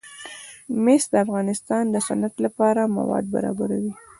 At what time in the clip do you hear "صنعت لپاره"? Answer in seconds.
2.07-2.91